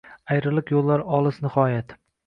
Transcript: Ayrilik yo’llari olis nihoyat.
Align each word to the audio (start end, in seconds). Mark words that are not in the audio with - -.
Ayrilik 0.35 0.73
yo’llari 0.75 1.07
olis 1.19 1.41
nihoyat. 1.45 1.99